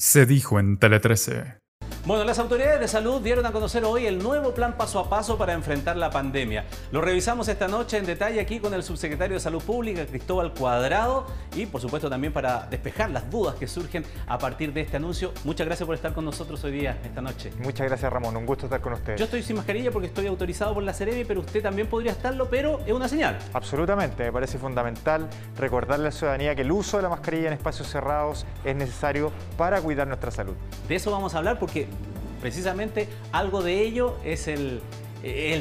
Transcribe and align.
se 0.00 0.24
dijo 0.24 0.58
en 0.58 0.78
Tele 0.78 0.98
13. 0.98 1.59
Bueno, 2.06 2.24
las 2.24 2.38
autoridades 2.38 2.80
de 2.80 2.88
salud 2.88 3.20
dieron 3.20 3.44
a 3.44 3.52
conocer 3.52 3.84
hoy 3.84 4.06
el 4.06 4.22
nuevo 4.22 4.54
plan 4.54 4.72
paso 4.72 4.98
a 4.98 5.10
paso 5.10 5.36
para 5.36 5.52
enfrentar 5.52 5.98
la 5.98 6.08
pandemia. 6.08 6.64
Lo 6.92 7.02
revisamos 7.02 7.46
esta 7.48 7.68
noche 7.68 7.98
en 7.98 8.06
detalle 8.06 8.40
aquí 8.40 8.58
con 8.58 8.72
el 8.72 8.82
subsecretario 8.82 9.34
de 9.34 9.40
Salud 9.40 9.62
Pública, 9.62 10.06
Cristóbal 10.06 10.54
Cuadrado, 10.54 11.26
y 11.54 11.66
por 11.66 11.78
supuesto 11.78 12.08
también 12.08 12.32
para 12.32 12.66
despejar 12.70 13.10
las 13.10 13.30
dudas 13.30 13.54
que 13.56 13.68
surgen 13.68 14.02
a 14.26 14.38
partir 14.38 14.72
de 14.72 14.80
este 14.80 14.96
anuncio. 14.96 15.34
Muchas 15.44 15.66
gracias 15.66 15.86
por 15.86 15.94
estar 15.94 16.14
con 16.14 16.24
nosotros 16.24 16.64
hoy 16.64 16.72
día, 16.72 16.98
esta 17.04 17.20
noche. 17.20 17.52
Muchas 17.58 17.86
gracias 17.86 18.10
Ramón, 18.10 18.34
un 18.34 18.46
gusto 18.46 18.64
estar 18.64 18.80
con 18.80 18.94
usted. 18.94 19.16
Yo 19.18 19.24
estoy 19.26 19.42
sin 19.42 19.56
mascarilla 19.56 19.90
porque 19.90 20.06
estoy 20.06 20.26
autorizado 20.26 20.72
por 20.72 20.82
la 20.82 20.94
Ceremi, 20.94 21.26
pero 21.26 21.40
usted 21.40 21.62
también 21.62 21.86
podría 21.86 22.12
estarlo, 22.12 22.48
pero 22.48 22.80
es 22.86 22.92
una 22.94 23.08
señal. 23.08 23.38
Absolutamente, 23.52 24.24
me 24.24 24.32
parece 24.32 24.56
fundamental 24.56 25.28
recordarle 25.58 26.06
a 26.06 26.08
la 26.08 26.12
ciudadanía 26.12 26.54
que 26.54 26.62
el 26.62 26.72
uso 26.72 26.96
de 26.96 27.02
la 27.02 27.10
mascarilla 27.10 27.48
en 27.48 27.52
espacios 27.52 27.88
cerrados 27.88 28.46
es 28.64 28.74
necesario 28.74 29.30
para 29.58 29.82
cuidar 29.82 30.08
nuestra 30.08 30.30
salud. 30.30 30.54
De 30.88 30.94
eso 30.94 31.10
vamos 31.10 31.34
a 31.34 31.38
hablar 31.38 31.58
porque 31.58 31.90
precisamente 32.40 33.08
algo 33.32 33.62
de 33.62 33.80
ello 33.82 34.16
es 34.24 34.48
el, 34.48 34.80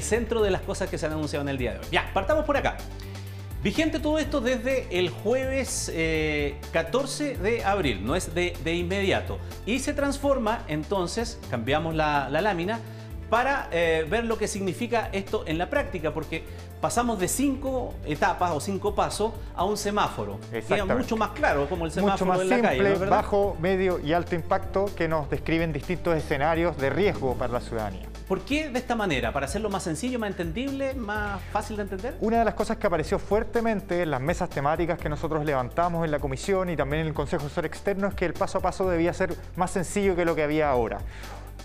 centro 0.01 0.41
de 0.41 0.51
las 0.51 0.61
cosas 0.61 0.89
que 0.89 0.97
se 0.97 1.05
han 1.05 1.11
anunciado 1.13 1.43
en 1.43 1.49
el 1.49 1.57
día 1.57 1.73
de 1.73 1.79
hoy. 1.79 1.85
Ya, 1.91 2.09
partamos 2.13 2.45
por 2.45 2.57
acá. 2.57 2.77
Vigente 3.61 3.99
todo 3.99 4.19
esto 4.19 4.39
desde 4.39 4.87
el 4.97 5.09
jueves 5.09 5.91
14 6.71 7.31
eh, 7.31 7.37
de 7.37 7.63
abril, 7.65 8.05
no 8.05 8.15
es 8.15 8.33
de, 8.33 8.73
inmediato. 8.73 9.37
Y 9.65 9.79
se 9.79 9.93
transforma, 9.93 10.63
entonces, 10.69 11.39
cambiamos 11.49 11.93
la, 11.93 12.29
lámina 12.29 12.79
para 13.29 13.67
eh, 13.71 14.05
ver 14.09 14.25
lo 14.25 14.37
que 14.37 14.47
significa 14.47 15.09
esto 15.11 15.43
en 15.45 15.57
la 15.57 15.69
práctica, 15.69 16.13
porque 16.13 16.43
pasamos 16.81 17.19
de 17.19 17.27
cinco 17.27 17.93
etapas 18.05 18.51
o 18.51 18.59
cinco 18.59 18.95
pasos 18.95 19.33
a 19.55 19.63
un 19.63 19.77
semáforo. 19.77 20.39
Queda 20.67 20.85
mucho 20.85 21.17
más 21.17 21.31
claro 21.31 21.67
como 21.67 21.85
el 21.85 21.91
semáforo 21.91 22.13
mucho 22.13 22.25
más 22.25 22.51
en 22.51 22.63
la 22.63 22.71
simple, 22.71 23.05
bajo, 23.07 23.57
medio 23.59 23.99
y 23.99 24.13
alto 24.13 24.35
impacto 24.35 24.89
que 24.95 25.07
nos 25.07 25.29
describen 25.29 25.73
distintos 25.73 26.15
escenarios 26.15 26.77
de 26.77 26.89
riesgo 26.89 27.35
para 27.35 27.53
la 27.53 27.61
ciudadanía. 27.61 28.07
¿Por 28.29 28.41
qué 28.41 28.69
de 28.69 28.77
esta 28.77 28.95
manera? 28.95 29.33
¿Para 29.33 29.47
hacerlo 29.47 29.71
más 29.71 29.81
sencillo, 29.81 30.19
más 30.19 30.29
entendible, 30.29 30.93
más 30.93 31.41
fácil 31.51 31.77
de 31.77 31.81
entender? 31.81 32.15
Una 32.21 32.37
de 32.37 32.45
las 32.45 32.53
cosas 32.53 32.77
que 32.77 32.85
apareció 32.85 33.17
fuertemente 33.17 34.03
en 34.03 34.11
las 34.11 34.21
mesas 34.21 34.51
temáticas 34.51 34.99
que 34.99 35.09
nosotros 35.09 35.43
levantamos 35.43 36.05
en 36.05 36.11
la 36.11 36.19
comisión 36.19 36.69
y 36.69 36.77
también 36.77 37.01
en 37.01 37.07
el 37.07 37.13
Consejo 37.15 37.47
Asesor 37.47 37.65
Externo 37.65 38.07
es 38.07 38.13
que 38.13 38.25
el 38.25 38.33
paso 38.33 38.59
a 38.59 38.61
paso 38.61 38.87
debía 38.87 39.13
ser 39.13 39.35
más 39.55 39.71
sencillo 39.71 40.15
que 40.15 40.25
lo 40.25 40.35
que 40.35 40.43
había 40.43 40.69
ahora. 40.69 40.99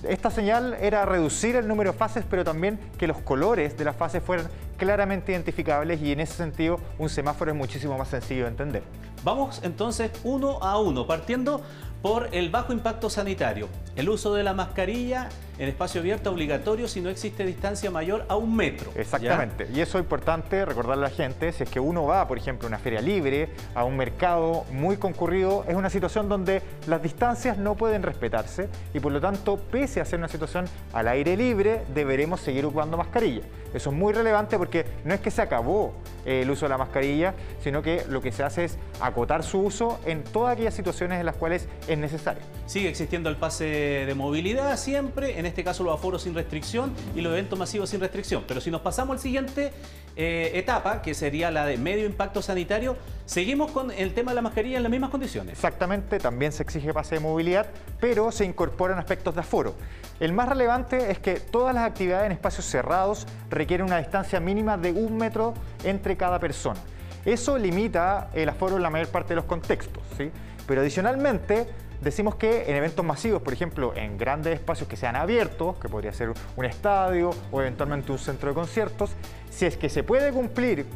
Esta 0.03 0.31
señal 0.31 0.77
era 0.81 1.07
reducir 1.07 1.57
el 1.57 1.69
número 1.69 1.93
de 1.93 1.99
fases, 1.99 2.25
pero 2.29 2.45
también 2.45 2.79
que 2.99 3.07
los 3.07 3.19
colores 3.19 3.77
de 3.77 3.85
las 3.85 3.97
fases 3.97 4.23
fueran 4.23 4.49
claramente 4.77 5.33
identificables 5.33 6.01
y 6.03 6.13
en 6.13 6.21
ese 6.21 6.35
sentido 6.35 6.79
un 6.99 7.09
semáforo 7.09 7.51
es 7.51 7.57
muchísimo 7.57 7.97
más 7.99 8.09
sencillo 8.09 8.45
de 8.45 8.51
entender. 8.51 8.83
Vamos 9.23 9.61
entonces 9.63 10.11
uno 10.23 10.63
a 10.63 10.79
uno, 10.79 11.07
partiendo 11.07 11.63
por 12.05 12.29
el 12.33 12.51
bajo 12.51 12.75
impacto 12.75 13.09
sanitario. 13.09 13.67
El 13.97 14.11
uso 14.11 14.35
de 14.35 14.43
la 14.43 14.53
mascarilla 14.53 15.31
en 15.59 15.69
espacio 15.71 16.03
abierto 16.03 16.31
obligatorio 16.31 16.87
si 16.87 17.01
no 17.01 17.09
existe 17.09 17.47
distancia 17.47 17.91
mayor 17.91 18.27
a 18.29 18.37
un 18.37 18.55
metro. 18.55 18.93
Exactamente. 18.95 19.69
Y 19.73 19.81
eso 19.81 19.97
es 19.97 20.05
importante 20.05 20.67
recordarle 20.67 21.07
a 21.07 21.09
la 21.09 21.15
gente, 21.15 21.51
si 21.53 21.63
es 21.63 21.71
que 21.71 21.81
uno 21.81 22.05
va, 22.05 22.29
por 22.29 22.37
ejemplo, 22.37 22.67
a 22.67 22.69
una 22.69 22.79
feria 22.79 23.01
libre, 23.01 23.49
a 23.75 23.85
un 23.85 23.97
mercado 23.97 24.67
muy 24.71 24.99
concurrido, 24.99 25.65
es 25.67 25.75
una 25.75 25.89
situación 25.89 26.29
donde 26.29 26.61
las 26.87 27.03
distancias 27.03 27.57
no 27.57 27.75
pueden 27.75 28.03
respetarse 28.03 28.69
y 28.93 29.01
por 29.01 29.11
lo 29.11 29.23
tanto, 29.23 29.57
pese 29.57 30.03
a 30.03 30.05
ser 30.05 30.19
una 30.19 30.29
situación 30.29 30.67
al 30.93 31.09
aire 31.09 31.39
libre, 31.39 31.87
deberemos 31.95 32.41
seguir 32.41 32.67
ocupando 32.67 32.99
mascarilla. 32.99 33.45
Eso 33.73 33.89
es 33.89 33.97
muy 33.97 34.13
relevante 34.13 34.59
porque 34.65 34.87
no 35.05 35.13
es 35.13 35.21
que 35.21 35.31
se 35.31 35.43
acabó 35.43 35.93
eh, 36.25 36.41
el 36.41 36.51
uso 36.51 36.65
de 36.65 36.71
la 36.71 36.79
mascarilla, 36.79 37.35
sino 37.61 37.83
que 37.83 38.03
lo 38.09 38.23
que 38.23 38.33
se 38.33 38.43
hace 38.43 38.65
es 38.65 38.79
acotar 38.99 39.43
su 39.43 39.61
uso 39.61 40.01
en 40.07 40.25
todas 40.25 40.55
aquellas 40.55 40.73
situaciones 40.73 41.21
en 41.21 41.27
las 41.27 41.37
cuales 41.37 41.69
es 41.87 41.99
necesario. 41.99 42.43
Sigue 42.67 42.89
existiendo 42.89 43.29
el 43.29 43.37
pase 43.37 43.65
de 43.65 44.15
movilidad 44.15 44.79
siempre, 44.79 45.39
en 45.39 45.45
este 45.45 45.63
caso 45.63 45.85
los 45.85 45.95
aforos 45.95 46.23
sin 46.23 46.35
restricción 46.35 46.93
y 47.15 47.21
los 47.21 47.33
eventos 47.33 47.59
masivos 47.59 47.91
sin 47.91 48.01
restricción. 48.01 48.45
Pero 48.49 48.63
si 48.63 48.71
nos 48.71 48.81
pasamos 48.81 49.17
al 49.17 49.21
siguiente 49.21 49.71
eh, 50.17 50.53
etapa, 50.55 51.03
que 51.03 51.13
sería 51.13 51.51
la 51.51 51.67
de 51.67 51.77
medio 51.77 52.07
impacto 52.07 52.41
sanitario, 52.41 52.97
seguimos 53.27 53.71
con 53.71 53.91
el 53.91 54.15
tema 54.15 54.31
de 54.31 54.37
la 54.37 54.43
mascarilla 54.43 54.79
en 54.79 54.83
las 54.83 54.91
mismas 54.91 55.11
condiciones. 55.11 55.53
Exactamente, 55.53 56.19
también 56.19 56.53
se 56.53 56.63
exige 56.63 56.95
pase 56.95 57.17
de 57.17 57.21
movilidad, 57.21 57.67
pero 58.01 58.33
se 58.33 58.47
incorporan 58.47 58.99
aspectos 58.99 59.35
de 59.35 59.41
aforo. 59.41 59.75
El 60.19 60.33
más 60.33 60.49
relevante 60.49 61.11
es 61.11 61.19
que 61.19 61.41
todas 61.41 61.75
las 61.75 61.85
actividades 61.85 62.27
en 62.27 62.33
espacios 62.33 62.65
cerrados 62.65 63.27
requieren 63.51 63.87
una 63.87 63.99
distancia 63.99 64.41
mínima 64.41 64.79
de 64.79 64.91
un 64.91 65.19
metro 65.19 65.53
entre 65.85 66.17
cada 66.17 66.39
persona. 66.39 66.81
Eso 67.27 67.59
limita 67.59 68.31
el 68.33 68.49
aforo 68.49 68.77
en 68.77 68.83
la 68.83 68.91
mayor 68.91 69.09
parte 69.09 69.31
de 69.31 69.37
los 69.37 69.45
contextos, 69.45 70.03
¿sí? 70.17 70.31
pero 70.67 70.81
adicionalmente 70.81 71.67
decimos 72.05 72.37
que 72.37 72.71
en 72.71 72.77
eventos 72.77 73.05
masivos, 73.05 73.43
por 73.43 73.53
ejemplo, 73.53 73.95
en 73.97 74.19
grandes 74.19 74.55
espacios 74.55 74.89
que 74.89 74.97
sean 74.97 75.17
abiertos, 75.17 75.77
que 75.79 75.89
podría 75.89 76.13
ser 76.13 76.33
un 76.57 76.65
estadio 76.65 77.31
o 77.51 77.61
eventualmente 77.61 78.13
un 78.13 78.19
centro 78.19 78.51
de 78.51 78.55
conciertos, 78.55 79.11
si 79.51 79.67
es 79.67 79.77
que 79.77 79.89
se 79.89 80.03
puede 80.03 80.31
cumplir 80.31 80.87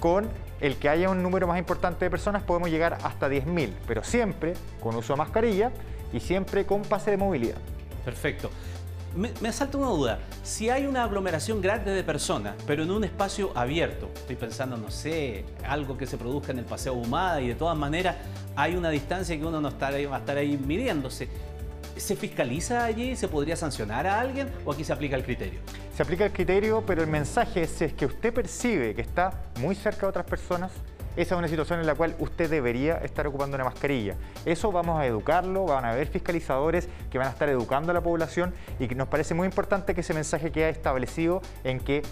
con 0.00 0.28
el 0.60 0.76
que 0.76 0.88
haya 0.88 1.10
un 1.10 1.22
número 1.22 1.46
más 1.46 1.58
importante 1.58 2.06
de 2.06 2.10
personas, 2.10 2.42
podemos 2.42 2.70
llegar 2.70 2.98
hasta 3.04 3.28
10.000, 3.28 3.72
pero 3.86 4.02
siempre 4.02 4.54
con 4.80 4.96
uso 4.96 5.12
de 5.12 5.18
mascarilla 5.18 5.70
y 6.12 6.20
siempre 6.20 6.64
con 6.64 6.82
pase 6.82 7.10
de 7.10 7.16
movilidad. 7.18 7.58
Perfecto. 8.04 8.50
Me, 9.16 9.48
asalta 9.48 9.78
una 9.78 9.88
duda. 9.88 10.18
Si 10.42 10.70
hay 10.70 10.86
una 10.86 11.04
aglomeración 11.04 11.60
grande 11.60 11.92
de 11.92 12.02
personas, 12.02 12.56
pero 12.66 12.82
en 12.82 12.90
un 12.90 13.04
espacio 13.04 13.52
abierto, 13.54 14.10
estoy 14.14 14.34
pensando, 14.34 14.76
no 14.76 14.90
sé, 14.90 15.44
algo 15.68 15.96
que 15.96 16.06
se 16.06 16.18
produzca 16.18 16.50
en 16.50 16.58
el 16.58 16.64
Paseo 16.64 16.94
Humada 16.94 17.40
y 17.40 17.48
de 17.48 17.54
todas 17.54 17.78
maneras 17.78 18.16
hay 18.56 18.74
una 18.74 18.90
distancia 18.90 19.36
que 19.38 19.44
uno 19.44 19.60
no 19.60 19.68
está, 19.68 19.90
va 19.90 20.16
a 20.16 20.18
estar 20.18 20.36
ahí 20.36 20.56
midiéndose. 20.56 21.28
¿Se 21.96 22.16
fiscaliza 22.16 22.84
allí? 22.84 23.14
¿Se 23.14 23.28
podría 23.28 23.54
sancionar 23.54 24.04
a 24.06 24.18
alguien 24.18 24.50
o 24.64 24.72
aquí 24.72 24.82
se 24.82 24.92
aplica 24.92 25.14
el 25.14 25.22
criterio? 25.22 25.60
Se 25.96 26.02
aplica 26.02 26.24
el 26.26 26.32
criterio, 26.32 26.82
pero 26.84 27.02
el 27.02 27.08
mensaje 27.08 27.62
es, 27.62 27.80
es 27.82 27.92
que 27.92 28.06
usted 28.06 28.34
percibe 28.34 28.96
que 28.96 29.02
está 29.02 29.44
muy 29.60 29.76
cerca 29.76 30.00
de 30.00 30.06
otras 30.08 30.26
personas, 30.26 30.72
esa 31.16 31.34
es 31.34 31.38
una 31.38 31.48
situación 31.48 31.80
en 31.80 31.86
la 31.86 31.94
cual 31.94 32.14
usted 32.18 32.50
debería 32.50 32.96
estar 32.96 33.26
ocupando 33.26 33.54
una 33.56 33.64
mascarilla. 33.64 34.16
Eso 34.44 34.72
vamos 34.72 35.00
a 35.00 35.06
educarlo, 35.06 35.64
van 35.64 35.84
a 35.84 35.90
haber 35.90 36.08
fiscalizadores 36.08 36.88
que 37.10 37.18
van 37.18 37.28
a 37.28 37.30
estar 37.30 37.48
educando 37.48 37.90
a 37.90 37.94
la 37.94 38.00
población 38.00 38.52
y 38.78 38.88
que 38.88 38.94
nos 38.94 39.08
parece 39.08 39.34
muy 39.34 39.46
importante 39.46 39.94
que 39.94 40.00
ese 40.00 40.14
mensaje 40.14 40.50
quede 40.50 40.70
establecido 40.70 41.40
en 41.62 41.80
que 41.80 42.02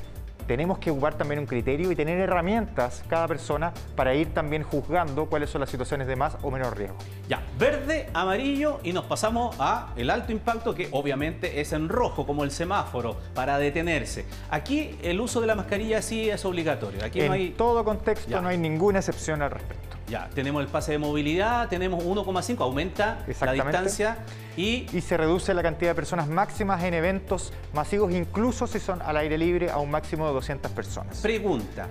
tenemos 0.47 0.79
que 0.79 0.91
ocupar 0.91 1.15
también 1.15 1.41
un 1.41 1.47
criterio 1.47 1.91
y 1.91 1.97
tener 1.97 2.19
herramientas 2.19 3.05
cada 3.09 3.29
persona 3.29 3.73
para 3.97 4.15
ir 4.15 4.33
también 4.35 4.63
juzgando 4.63 5.27
cuáles 5.27 5.51
son 5.51 5.61
las 5.61 5.71
situaciones 5.71 6.07
de 6.07 6.17
más 6.17 6.37
o 6.43 6.51
menos 6.51 6.77
riesgo. 6.77 6.97
Ya, 7.29 7.43
verde, 7.59 8.09
amarillo 8.15 8.81
y 8.83 8.93
nos 8.93 9.05
pasamos 9.05 9.57
a 9.59 9.93
el 9.97 10.11
alto 10.11 10.33
impacto 10.33 10.75
que 10.75 10.89
obviamente 10.93 11.61
es 11.61 11.73
en 11.73 11.89
rojo 11.89 12.27
como 12.27 12.45
el 12.45 12.51
semáforo 12.51 13.17
para 13.35 13.59
detenerse. 13.59 14.25
Aquí 14.51 14.99
el 15.03 15.21
uso 15.21 15.41
de 15.41 15.47
la 15.47 15.55
mascarilla 15.55 16.03
sí 16.03 16.29
es 16.29 16.45
obligatorio. 16.45 17.05
Aquí 17.05 17.21
en 17.21 17.27
no 17.29 17.33
hay... 17.33 17.51
todo 17.51 17.85
contexto 17.85 18.41
no 18.41 18.49
hay 18.49 18.59
ninguna 18.59 18.99
excepción 18.99 19.43
al 19.43 19.51
respecto. 19.51 19.97
Ya, 20.13 20.29
tenemos 20.29 20.61
el 20.63 20.69
pase 20.69 20.93
de 20.93 20.99
movilidad, 20.99 21.71
tenemos 21.71 22.05
1,5, 22.05 22.61
aumenta 22.61 23.25
la 23.41 23.53
distancia 23.55 24.19
y... 24.59 24.87
Y 24.93 25.01
se 25.01 25.17
reduce 25.17 25.55
la 25.55 25.63
cantidad 25.63 25.93
de 25.93 25.95
personas 25.95 26.29
máximas 26.29 26.85
en 26.85 26.93
eventos 26.93 27.51
masivos, 27.73 28.13
incluso 28.13 28.67
si 28.67 28.79
son 28.79 29.01
al 29.01 29.17
aire 29.17 29.39
libre, 29.39 29.71
a 29.71 29.79
un 29.79 29.91
máximo 29.91 30.27
de 30.27 30.35
200 30.35 30.71
personas. 30.73 31.19
Pregunta, 31.23 31.89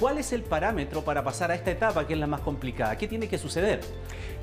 ¿cuál 0.00 0.18
es 0.18 0.32
el 0.32 0.42
parámetro 0.42 1.04
para 1.04 1.22
pasar 1.22 1.52
a 1.52 1.54
esta 1.54 1.70
etapa 1.70 2.04
que 2.08 2.14
es 2.14 2.18
la 2.18 2.26
más 2.26 2.40
complicada? 2.40 2.98
¿Qué 2.98 3.06
tiene 3.06 3.28
que 3.28 3.38
suceder? 3.38 3.82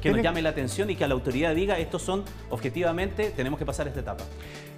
Que 0.01 0.13
nos 0.13 0.21
llame 0.21 0.41
la 0.41 0.51
atención 0.51 0.89
y 0.89 0.95
que 0.95 1.05
la 1.05 1.13
autoridad 1.13 1.53
diga, 1.53 1.77
estos 1.79 2.01
son, 2.01 2.23
objetivamente, 2.49 3.31
tenemos 3.31 3.59
que 3.59 3.65
pasar 3.65 3.89
esta 3.89 3.99
etapa. 3.99 4.23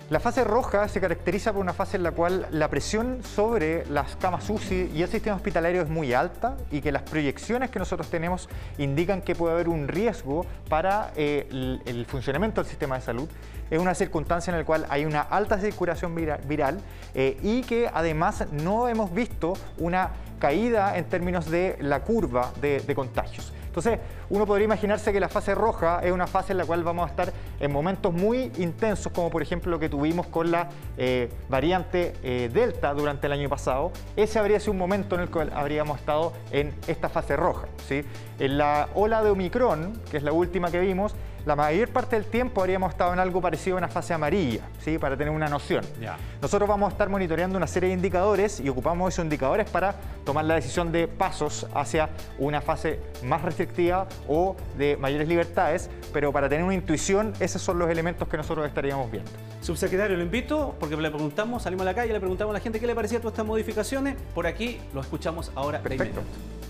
La 0.10 0.20
fase 0.20 0.44
roja 0.44 0.90
se 0.90 1.00
caracteriza 1.00 1.54
por 1.54 1.62
una 1.62 1.72
fase 1.72 1.96
en 1.96 2.04
la 2.04 2.12
cual 2.12 2.48
la 2.52 2.68
presión 2.68 3.24
sobre 3.24 3.86
las 3.86 4.18
camas 4.18 4.50
UCI 4.50 4.92
y 4.94 5.02
el 5.02 5.08
sistema 5.08 5.38
hospitalario 5.38 5.82
es 5.82 5.88
muy 5.88 6.14
alta 6.14 6.58
y 6.72 6.82
que 6.82 6.92
las 6.92 7.04
proyecciones 7.04 7.70
que 7.70 7.80
nosotros 7.80 8.10
tenemos 8.10 8.50
indican 8.78 9.22
que 9.22 9.34
puede 9.34 9.54
haber 9.54 9.70
un 9.70 9.88
riesgo 9.88 10.46
para 10.68 11.14
eh, 11.16 11.48
el, 11.86 12.06
funcionamiento 12.06 12.62
del 12.62 12.70
sistema 12.70 12.96
de 12.96 13.02
salud. 13.02 13.30
Es 13.72 13.80
una 13.80 13.96
circunstancia 13.96 14.52
en 14.52 14.60
la 14.60 14.66
cual 14.66 14.86
hay 14.90 15.06
una 15.06 15.22
alta 15.22 15.58
circulación 15.58 16.14
viral, 16.14 16.82
eh, 17.16 17.38
y 17.42 17.62
que 17.62 17.90
además 17.92 18.46
no 18.52 18.90
hemos 18.90 19.12
visto 19.14 19.54
una 19.78 20.12
caída 20.38 20.98
en 20.98 21.06
términos 21.06 21.50
de 21.50 21.78
la 21.80 22.02
curva 22.02 22.52
de 22.62 22.94
contagios. 22.94 23.54
Entonces, 23.74 23.98
uno 24.30 24.46
podría 24.46 24.66
imaginarse 24.66 25.12
que 25.12 25.20
la 25.20 25.30
fase 25.30 25.56
roja 25.56 26.02
es 26.04 26.12
una 26.12 26.28
fase 26.28 26.52
en 26.52 26.60
la 26.60 26.66
cual 26.66 26.84
vamos 26.84 27.08
a 27.08 27.10
estar 27.10 27.34
en 27.60 27.72
momentos 27.72 28.14
muy 28.14 28.52
intensos, 28.60 29.12
como 29.12 29.32
por 29.32 29.42
ejemplo 29.42 29.72
lo 29.72 29.80
que 29.80 29.90
tuvimos 29.90 30.28
con 30.28 30.52
la 30.52 30.70
eh, 30.96 31.28
variante 31.50 32.14
eh, 32.22 32.52
Delta 32.54 32.94
durante 32.94 33.26
el 33.26 33.34
año 33.34 33.50
pasado. 33.50 33.92
Ese 34.16 34.38
habría 34.38 34.60
sido 34.60 34.74
un 34.74 34.78
momento 34.78 35.16
en 35.16 35.22
el 35.22 35.32
cual 35.32 35.52
habríamos 35.56 36.00
estado 36.00 36.34
en 36.52 36.72
esta 36.86 37.10
fase 37.10 37.36
roja. 37.36 37.68
¿sí? 37.88 38.04
En 38.38 38.60
la 38.60 38.90
ola 38.94 39.24
de 39.24 39.32
Omicron, 39.32 40.00
que 40.12 40.18
es 40.18 40.24
la 40.24 40.34
última 40.34 40.70
que 40.70 40.80
vimos, 40.80 41.16
la 41.46 41.56
mayor 41.56 41.90
parte 41.90 42.16
del 42.16 42.26
tiempo 42.26 42.62
habríamos 42.62 42.92
estado 42.92 43.12
en 43.14 43.20
algo 43.20 43.42
parecido 43.42 43.76
a 43.76 43.80
una 43.80 43.90
fase 43.90 44.14
amarilla, 44.14 44.62
¿sí? 44.80 44.98
para 44.98 45.18
tener 45.18 45.34
una 45.34 45.48
noción. 45.48 45.84
Ya. 46.00 46.18
Nosotros 46.42 46.70
vamos 46.70 46.90
a 46.90 46.92
estar 46.94 47.10
monitoreando 47.10 47.58
una 47.58 47.68
serie 47.68 47.90
de 47.90 47.96
indicadores 47.96 48.60
y 48.62 48.70
ocupamos 48.70 49.14
esos 49.14 49.24
indicadores 49.24 49.70
para 49.70 49.96
tomar 50.24 50.46
la 50.46 50.56
decisión 50.56 50.92
de 50.92 51.08
pasos 51.08 51.68
hacia 51.74 52.10
una 52.40 52.62
fase 52.62 53.00
más 53.24 53.42
restrictiva 53.42 54.08
o 54.28 54.56
de 54.78 54.96
mayores 54.98 55.28
libertades, 55.28 55.90
pero 56.14 56.32
para 56.32 56.48
tener 56.48 56.64
una 56.64 56.76
intuición, 56.76 57.34
esos 57.40 57.62
son 57.62 57.78
los 57.78 57.90
elementos 57.90 58.28
que 58.28 58.38
nosotros 58.38 58.66
estaríamos 58.66 59.12
viendo. 59.12 59.30
Subsecretario, 59.62 60.16
lo 60.16 60.24
invito 60.24 60.76
porque 60.80 60.96
le 60.96 61.10
preguntamos, 61.10 61.64
salimos 61.64 61.84
a 61.84 61.86
la 61.86 61.94
calle, 61.94 62.14
le 62.14 62.20
preguntamos 62.20 62.52
a 62.52 62.58
la 62.58 62.60
gente 62.62 62.80
qué 62.80 62.88
le 62.88 62.96
parecía 62.96 63.20
todas 63.20 63.34
estas 63.34 63.46
modificaciones. 63.46 64.16
Por 64.34 64.48
aquí 64.48 64.80
lo 64.94 65.02
escuchamos 65.02 65.52
ahora 65.56 65.80
de 65.80 65.84
Perfecto. 65.90 66.22
inmediato. 66.22 66.64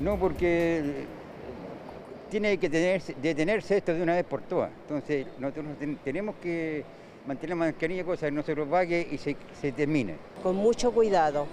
No, 0.00 0.16
porque 0.16 1.06
tiene 2.30 2.58
que 2.58 2.70
tenerse- 2.70 3.14
detenerse 3.20 3.76
esto 3.78 3.94
de 3.94 4.02
una 4.02 4.14
vez 4.14 4.24
por 4.24 4.42
todas. 4.42 4.70
Entonces, 4.82 5.26
nosotros 5.38 5.64
ten- 5.78 5.96
tenemos 6.04 6.36
que 6.42 6.84
mantener 7.26 7.50
la 7.50 7.56
mascarilla, 7.66 8.04
cosa 8.04 8.26
que 8.26 8.32
no 8.32 8.42
se 8.42 8.54
propague 8.54 9.06
y 9.10 9.18
se, 9.18 9.36
se 9.60 9.72
termine. 9.72 10.16
con 10.42 10.56
mucho 10.56 10.92
cuidado, 10.92 11.46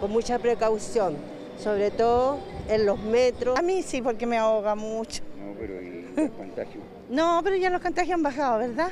con 0.00 0.10
mucha 0.10 0.38
precaución, 0.38 1.16
sobre 1.58 1.90
todo 1.90 2.38
en 2.68 2.84
los 2.86 2.98
metros. 2.98 3.58
A 3.58 3.62
mí 3.62 3.82
sí, 3.82 4.02
porque 4.02 4.26
me 4.26 4.36
ahoga 4.38 4.74
mucho. 4.74 5.22
No, 5.38 5.54
pero 5.58 5.80
y 5.82 6.06
el 6.16 6.30
contagio. 6.36 6.80
No, 7.10 7.40
pero 7.44 7.56
ya 7.56 7.70
los 7.70 7.80
contagios 7.80 8.14
han 8.14 8.22
bajado, 8.22 8.58
¿verdad? 8.58 8.90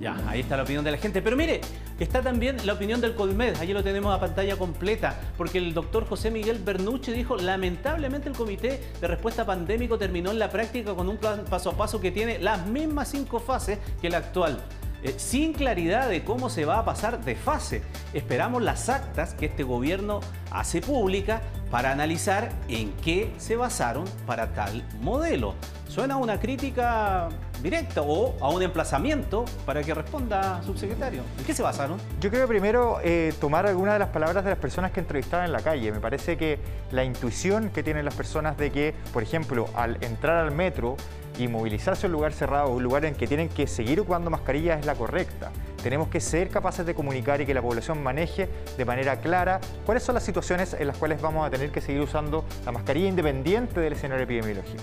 Ya, 0.00 0.16
ahí 0.28 0.40
está 0.40 0.56
la 0.56 0.64
opinión 0.64 0.84
de 0.84 0.90
la 0.92 0.98
gente. 0.98 1.22
Pero 1.22 1.36
mire, 1.36 1.60
está 1.98 2.22
también 2.22 2.56
la 2.66 2.72
opinión 2.72 3.00
del 3.00 3.14
Colmed. 3.14 3.56
Allí 3.60 3.72
lo 3.72 3.84
tenemos 3.84 4.12
a 4.12 4.18
pantalla 4.18 4.56
completa, 4.56 5.20
porque 5.36 5.58
el 5.58 5.74
doctor 5.74 6.06
José 6.08 6.30
Miguel 6.30 6.58
Bernucci 6.58 7.12
dijo, 7.12 7.36
lamentablemente 7.36 8.28
el 8.28 8.34
Comité 8.34 8.80
de 9.00 9.06
Respuesta 9.06 9.46
Pandémico 9.46 9.96
terminó 9.98 10.30
en 10.30 10.38
la 10.38 10.50
práctica 10.50 10.94
con 10.94 11.08
un 11.08 11.16
plan 11.18 11.44
paso 11.48 11.70
a 11.70 11.76
paso 11.76 12.00
que 12.00 12.10
tiene 12.10 12.38
las 12.38 12.66
mismas 12.66 13.08
cinco 13.08 13.38
fases 13.38 13.78
que 14.00 14.08
el 14.08 14.14
actual. 14.14 14.58
eh, 15.04 15.14
sin 15.18 15.52
claridad 15.52 16.08
de 16.08 16.24
cómo 16.24 16.48
se 16.48 16.64
va 16.64 16.78
a 16.78 16.84
pasar 16.84 17.22
de 17.24 17.36
fase. 17.36 17.82
Esperamos 18.14 18.62
las 18.62 18.88
actas 18.88 19.34
que 19.34 19.46
este 19.46 19.62
gobierno 19.62 20.20
hace 20.50 20.80
pública 20.80 21.42
para 21.70 21.92
analizar 21.92 22.50
en 22.68 22.90
qué 23.04 23.30
se 23.36 23.56
basaron 23.56 24.04
para 24.26 24.54
tal 24.54 24.82
modelo. 25.00 25.54
Suena 25.88 26.16
una 26.16 26.40
crítica 26.40 27.28
directa 27.64 28.02
o 28.02 28.36
a 28.42 28.50
un 28.50 28.62
emplazamiento 28.62 29.46
para 29.64 29.82
que 29.82 29.94
responda, 29.94 30.62
subsecretario. 30.62 31.22
¿En 31.38 31.44
qué 31.46 31.54
se 31.54 31.62
basaron? 31.62 31.98
Yo 32.20 32.30
creo 32.30 32.46
primero 32.46 32.98
eh, 33.02 33.32
tomar 33.40 33.66
algunas 33.66 33.94
de 33.94 34.00
las 34.00 34.10
palabras 34.10 34.44
de 34.44 34.50
las 34.50 34.58
personas 34.58 34.92
que 34.92 35.00
entrevistaban 35.00 35.46
en 35.46 35.52
la 35.52 35.60
calle. 35.60 35.90
Me 35.90 35.98
parece 35.98 36.36
que 36.36 36.58
la 36.92 37.04
intuición 37.04 37.70
que 37.70 37.82
tienen 37.82 38.04
las 38.04 38.14
personas 38.14 38.58
de 38.58 38.70
que, 38.70 38.94
por 39.14 39.22
ejemplo, 39.22 39.66
al 39.74 39.96
entrar 40.04 40.36
al 40.36 40.50
metro 40.50 40.98
y 41.38 41.48
movilizarse 41.48 42.04
a 42.04 42.08
un 42.08 42.12
lugar 42.12 42.34
cerrado, 42.34 42.68
un 42.68 42.82
lugar 42.82 43.06
en 43.06 43.14
que 43.14 43.26
tienen 43.26 43.48
que 43.48 43.66
seguir 43.66 43.98
ocupando 43.98 44.28
mascarillas 44.28 44.80
es 44.80 44.86
la 44.86 44.94
correcta. 44.94 45.50
Tenemos 45.82 46.08
que 46.08 46.20
ser 46.20 46.50
capaces 46.50 46.84
de 46.84 46.94
comunicar 46.94 47.40
y 47.40 47.46
que 47.46 47.54
la 47.54 47.62
población 47.62 48.02
maneje 48.02 48.46
de 48.76 48.84
manera 48.84 49.20
clara 49.20 49.58
cuáles 49.86 50.02
son 50.02 50.14
las 50.14 50.22
situaciones 50.22 50.76
en 50.78 50.86
las 50.86 50.98
cuales 50.98 51.20
vamos 51.22 51.46
a 51.46 51.50
tener 51.50 51.70
que 51.70 51.80
seguir 51.80 52.02
usando 52.02 52.44
la 52.66 52.72
mascarilla 52.72 53.08
independiente 53.08 53.80
del 53.80 53.94
escenario 53.94 54.24
epidemiológico. 54.24 54.82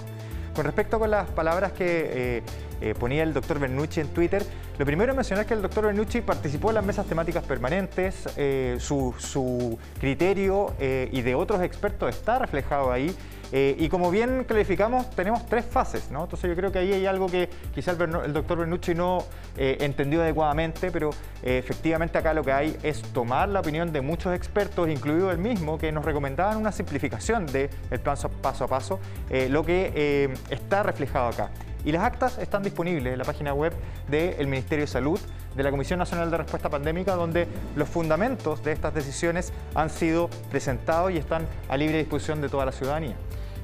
Con 0.55 0.65
respecto 0.65 0.99
con 0.99 1.09
las 1.09 1.29
palabras 1.29 1.71
que 1.71 2.37
eh, 2.37 2.43
eh, 2.81 2.93
ponía 2.97 3.23
el 3.23 3.33
doctor 3.33 3.59
Bernucci 3.59 4.01
en 4.01 4.07
Twitter, 4.09 4.43
lo 4.77 4.85
primero 4.85 5.11
es 5.11 5.15
mencionar 5.15 5.45
que 5.45 5.53
el 5.53 5.61
doctor 5.61 5.85
Bernucci 5.85 6.21
participó 6.21 6.69
en 6.69 6.75
las 6.75 6.85
mesas 6.85 7.05
temáticas 7.05 7.43
permanentes, 7.43 8.27
eh, 8.37 8.77
su, 8.79 9.77
criterio 9.99 10.73
eh, 10.79 11.07
y 11.11 11.21
de 11.21 11.35
otros 11.35 11.61
expertos 11.61 12.09
está 12.09 12.39
reflejado 12.39 12.91
ahí. 12.91 13.15
eh, 13.53 13.75
y 13.77 13.89
como 13.89 14.09
bien 14.11 14.45
clarificamos, 14.45 15.09
tenemos 15.11 15.45
tres 15.47 15.65
fases, 15.65 16.09
¿no? 16.09 16.23
Entonces 16.23 16.49
yo 16.49 16.55
creo 16.55 16.71
que 16.71 16.79
ahí 16.79 16.93
hay 16.93 17.05
algo 17.05 17.27
que 17.27 17.49
quizá 17.75 17.91
el, 17.91 18.01
el 18.25 18.33
doctor 18.33 18.57
Bernucci 18.59 18.95
no 18.95 19.25
entendió 19.57 20.21
adecuadamente, 20.21 20.89
pero 20.89 21.09
efectivamente 21.43 22.17
acá 22.17 22.33
lo 22.33 22.43
que 22.43 22.51
hay 22.53 22.77
es 22.81 23.01
tomar 23.13 23.49
la 23.49 23.59
opinión 23.59 23.91
de 23.91 23.99
muchos 24.01 24.33
expertos, 24.33 24.87
incluido 24.89 25.29
el 25.31 25.37
mismo, 25.37 25.77
que 25.77 25.91
nos 25.91 26.05
recomendaban 26.05 26.57
una 26.57 26.71
simplificación 26.71 27.45
del 27.45 27.69
plan 28.01 28.15
so- 28.15 28.29
paso 28.29 28.63
a 28.63 28.67
paso, 28.67 28.99
lo 29.49 29.65
que 29.65 30.31
está 30.49 30.83
reflejado 30.83 31.27
acá. 31.27 31.51
Y 31.83 31.91
las 31.91 32.03
actas 32.03 32.37
están 32.37 32.63
disponibles 32.63 33.13
en 33.13 33.19
la 33.19 33.25
página 33.25 33.53
web 33.53 33.73
del 34.07 34.47
Ministerio 34.47 34.83
de 34.85 34.91
Salud, 34.91 35.19
de 35.55 35.63
la 35.63 35.71
Comisión 35.71 35.99
Nacional 35.99 36.29
de 36.29 36.37
Respuesta 36.37 36.69
Pandémica, 36.69 37.15
donde 37.15 37.47
los 37.75 37.89
fundamentos 37.89 38.63
de 38.63 38.71
estas 38.71 38.93
decisiones 38.93 39.51
han 39.73 39.89
sido 39.89 40.29
presentados 40.49 41.11
y 41.11 41.17
están 41.17 41.47
a 41.69 41.77
libre 41.77 41.97
disposición 41.97 42.41
de 42.41 42.49
toda 42.49 42.65
la 42.65 42.71
ciudadanía. 42.71 43.15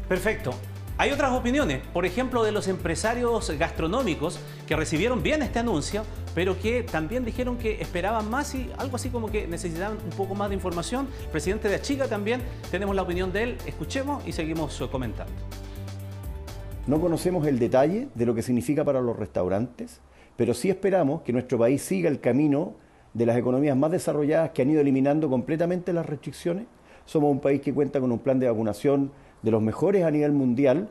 Perfecto. 0.07 0.53
Hay 0.99 1.11
otras 1.11 1.31
opiniones, 1.31 1.81
por 1.93 2.07
ejemplo, 2.07 2.43
de 2.43 2.51
los 2.51 2.67
empresarios 2.67 3.51
gastronómicos 3.51 4.39
que 4.65 4.75
recibieron 4.75 5.21
bien 5.21 5.43
este 5.43 5.59
anuncio, 5.59 6.03
pero 6.33 6.59
que 6.59 6.81
también 6.81 7.23
dijeron 7.23 7.59
que 7.59 7.79
esperaban 7.79 8.27
más 8.31 8.55
y 8.55 8.71
algo 8.79 8.95
así 8.95 9.09
como 9.09 9.29
que 9.29 9.45
necesitaban 9.45 9.99
un 10.03 10.17
poco 10.17 10.33
más 10.33 10.49
de 10.49 10.55
información. 10.55 11.07
El 11.25 11.29
presidente 11.29 11.69
de 11.69 11.75
Achica 11.75 12.07
también, 12.07 12.41
tenemos 12.71 12.95
la 12.95 13.03
opinión 13.03 13.31
de 13.31 13.43
él, 13.43 13.57
escuchemos 13.67 14.27
y 14.27 14.31
seguimos 14.31 14.81
comentando. 14.91 15.33
No 16.87 17.01
conocemos 17.01 17.45
el 17.45 17.59
detalle 17.59 18.07
de 18.15 18.25
lo 18.25 18.33
que 18.33 18.41
significa 18.41 18.85
para 18.85 19.01
los 19.01 19.17
restaurantes, 19.17 19.99
pero 20.37 20.53
sí 20.53 20.69
esperamos 20.69 21.21
que 21.21 21.33
nuestro 21.33 21.57
país 21.57 21.81
siga 21.81 22.09
el 22.09 22.21
camino 22.21 22.75
de 23.13 23.25
las 23.25 23.35
economías 23.35 23.75
más 23.75 23.91
desarrolladas 23.91 24.51
que 24.51 24.61
han 24.61 24.69
ido 24.69 24.79
eliminando 24.79 25.29
completamente 25.29 25.91
las 25.91 26.05
restricciones. 26.05 26.65
Somos 27.05 27.29
un 27.29 27.41
país 27.41 27.59
que 27.59 27.73
cuenta 27.73 27.99
con 27.99 28.09
un 28.09 28.19
plan 28.19 28.39
de 28.39 28.49
vacunación 28.49 29.11
de 29.41 29.51
los 29.51 29.61
mejores 29.61 30.05
a 30.05 30.11
nivel 30.11 30.31
mundial. 30.31 30.87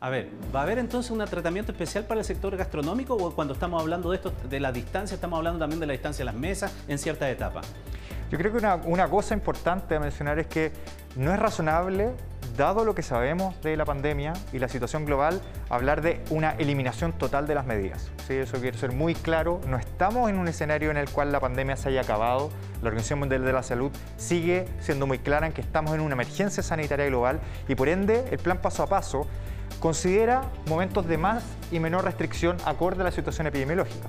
A 0.00 0.10
ver, 0.10 0.30
¿va 0.52 0.60
a 0.60 0.62
haber 0.64 0.78
entonces 0.78 1.12
un 1.12 1.24
tratamiento 1.26 1.70
especial 1.70 2.04
para 2.04 2.18
el 2.18 2.26
sector 2.26 2.56
gastronómico 2.56 3.14
o 3.14 3.32
cuando 3.36 3.54
estamos 3.54 3.80
hablando 3.80 4.10
de 4.10 4.16
esto, 4.16 4.32
de 4.50 4.58
la 4.58 4.72
distancia, 4.72 5.14
estamos 5.14 5.36
hablando 5.36 5.60
también 5.60 5.78
de 5.78 5.86
la 5.86 5.92
distancia 5.92 6.24
de 6.24 6.32
las 6.32 6.40
mesas 6.40 6.74
en 6.88 6.98
ciertas 6.98 7.30
etapas? 7.30 7.72
Yo 8.32 8.36
creo 8.36 8.50
que 8.50 8.58
una, 8.58 8.74
una 8.74 9.08
cosa 9.08 9.34
importante 9.34 9.94
a 9.94 10.00
mencionar 10.00 10.40
es 10.40 10.48
que 10.48 10.72
no 11.16 11.32
es 11.32 11.38
razonable, 11.38 12.14
dado 12.58 12.84
lo 12.84 12.94
que 12.94 13.02
sabemos 13.02 13.58
de 13.62 13.76
la 13.76 13.86
pandemia 13.86 14.34
y 14.52 14.58
la 14.58 14.68
situación 14.68 15.06
global, 15.06 15.40
hablar 15.70 16.02
de 16.02 16.22
una 16.28 16.50
eliminación 16.58 17.12
total 17.12 17.46
de 17.46 17.54
las 17.54 17.64
medidas. 17.64 18.10
¿sí? 18.26 18.34
Eso 18.34 18.60
quiero 18.60 18.76
ser 18.76 18.92
muy 18.92 19.14
claro. 19.14 19.60
No 19.66 19.78
estamos 19.78 20.28
en 20.28 20.38
un 20.38 20.48
escenario 20.48 20.90
en 20.90 20.96
el 20.96 21.08
cual 21.08 21.30
la 21.32 21.40
pandemia 21.40 21.76
se 21.76 21.88
haya 21.88 22.02
acabado. 22.02 22.50
La 22.82 22.88
Organización 22.88 23.20
Mundial 23.20 23.44
de 23.44 23.52
la 23.52 23.62
Salud 23.62 23.92
sigue 24.16 24.66
siendo 24.80 25.06
muy 25.06 25.20
clara 25.20 25.46
en 25.46 25.52
que 25.52 25.60
estamos 25.60 25.94
en 25.94 26.00
una 26.00 26.14
emergencia 26.14 26.62
sanitaria 26.62 27.06
global 27.06 27.40
y 27.68 27.76
por 27.76 27.88
ende 27.88 28.26
el 28.30 28.38
plan 28.38 28.58
paso 28.58 28.82
a 28.82 28.88
paso 28.88 29.26
considera 29.78 30.42
momentos 30.66 31.06
de 31.06 31.16
más 31.16 31.44
y 31.70 31.78
menor 31.78 32.04
restricción 32.04 32.56
acorde 32.64 33.02
a 33.02 33.04
la 33.04 33.12
situación 33.12 33.46
epidemiológica. 33.46 34.08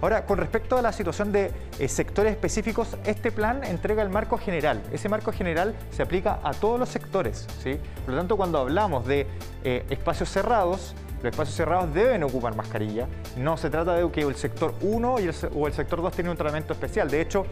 Ahora, 0.00 0.24
con 0.26 0.38
respecto 0.38 0.76
a 0.76 0.82
la 0.82 0.92
situación 0.92 1.32
de 1.32 1.50
eh, 1.78 1.88
sectores 1.88 2.32
específicos, 2.32 2.96
este 3.04 3.32
plan 3.32 3.64
entrega 3.64 4.02
el 4.02 4.10
marco 4.10 4.38
general. 4.38 4.80
Ese 4.92 5.08
marco 5.08 5.32
general 5.32 5.74
se 5.90 6.02
aplica 6.02 6.38
a 6.44 6.52
todos 6.52 6.78
los 6.78 6.88
sectores. 6.88 7.46
¿sí? 7.62 7.78
Por 8.04 8.14
lo 8.14 8.20
tanto, 8.20 8.36
cuando 8.36 8.58
hablamos 8.58 9.06
de 9.06 9.26
eh, 9.64 9.84
espacios 9.90 10.28
cerrados, 10.28 10.94
los 11.22 11.32
espacios 11.32 11.56
cerrados 11.56 11.92
deben 11.92 12.22
ocupar 12.22 12.54
mascarilla. 12.54 13.08
No 13.36 13.56
se 13.56 13.70
trata 13.70 13.94
de 13.94 14.08
que 14.12 14.20
el 14.20 14.36
sector 14.36 14.72
1 14.82 15.18
y 15.18 15.24
el 15.24 15.34
se- 15.34 15.48
o 15.48 15.66
el 15.66 15.72
sector 15.72 16.00
2 16.00 16.12
tienen 16.12 16.30
un 16.30 16.36
tratamiento 16.36 16.72
especial. 16.74 17.10
De 17.10 17.20
hecho, 17.20 17.44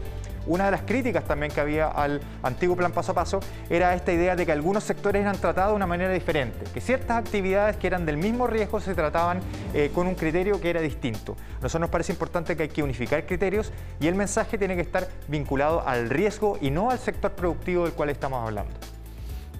una 0.47 0.65
de 0.65 0.71
las 0.71 0.81
críticas 0.81 1.25
también 1.25 1.51
que 1.51 1.59
había 1.59 1.87
al 1.87 2.21
antiguo 2.43 2.75
plan 2.75 2.91
paso 2.91 3.11
a 3.11 3.15
paso 3.15 3.39
era 3.69 3.93
esta 3.93 4.11
idea 4.11 4.35
de 4.35 4.45
que 4.45 4.51
algunos 4.51 4.83
sectores 4.83 5.21
eran 5.21 5.37
tratados 5.37 5.71
de 5.71 5.75
una 5.75 5.87
manera 5.87 6.11
diferente, 6.11 6.59
que 6.73 6.81
ciertas 6.81 7.17
actividades 7.17 7.77
que 7.77 7.87
eran 7.87 8.05
del 8.05 8.17
mismo 8.17 8.47
riesgo 8.47 8.79
se 8.79 8.95
trataban 8.95 9.39
eh, 9.73 9.91
con 9.93 10.07
un 10.07 10.15
criterio 10.15 10.59
que 10.59 10.69
era 10.69 10.81
distinto. 10.81 11.35
Nosotros 11.61 11.81
nos 11.81 11.89
parece 11.89 12.13
importante 12.13 12.55
que 12.55 12.63
hay 12.63 12.69
que 12.69 12.83
unificar 12.83 13.25
criterios 13.25 13.71
y 13.99 14.07
el 14.07 14.15
mensaje 14.15 14.57
tiene 14.57 14.75
que 14.75 14.81
estar 14.81 15.07
vinculado 15.27 15.87
al 15.87 16.09
riesgo 16.09 16.57
y 16.61 16.71
no 16.71 16.89
al 16.89 16.99
sector 16.99 17.31
productivo 17.31 17.83
del 17.85 17.93
cual 17.93 18.09
estamos 18.09 18.45
hablando. 18.45 18.73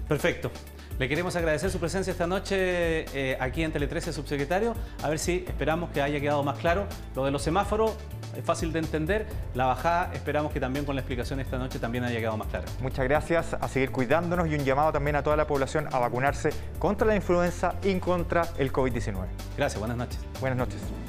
Perfecto. 0.08 0.50
Le 0.98 1.08
queremos 1.08 1.36
agradecer 1.36 1.70
su 1.70 1.78
presencia 1.78 2.10
esta 2.10 2.26
noche 2.26 3.04
eh, 3.14 3.36
aquí 3.38 3.62
en 3.62 3.70
Tele 3.70 3.86
13, 3.86 4.12
subsecretario. 4.12 4.74
A 5.02 5.08
ver 5.08 5.20
si 5.20 5.44
esperamos 5.46 5.90
que 5.90 6.02
haya 6.02 6.20
quedado 6.20 6.42
más 6.42 6.58
claro. 6.58 6.86
Lo 7.14 7.24
de 7.24 7.30
los 7.30 7.40
semáforos 7.40 7.92
es 8.36 8.44
fácil 8.44 8.72
de 8.72 8.80
entender. 8.80 9.26
La 9.54 9.66
bajada 9.66 10.10
esperamos 10.12 10.52
que 10.52 10.58
también 10.58 10.84
con 10.84 10.96
la 10.96 11.02
explicación 11.02 11.38
esta 11.38 11.56
noche 11.56 11.78
también 11.78 12.02
haya 12.02 12.18
quedado 12.18 12.36
más 12.36 12.48
claro. 12.48 12.66
Muchas 12.80 13.04
gracias, 13.04 13.54
a 13.54 13.68
seguir 13.68 13.92
cuidándonos 13.92 14.48
y 14.48 14.54
un 14.54 14.64
llamado 14.64 14.90
también 14.90 15.14
a 15.14 15.22
toda 15.22 15.36
la 15.36 15.46
población 15.46 15.86
a 15.92 16.00
vacunarse 16.00 16.50
contra 16.80 17.06
la 17.06 17.14
influenza 17.14 17.76
y 17.84 17.94
contra 18.00 18.48
el 18.58 18.72
COVID-19. 18.72 19.14
Gracias, 19.56 19.78
buenas 19.78 19.96
noches. 19.96 20.18
Buenas 20.40 20.58
noches. 20.58 20.80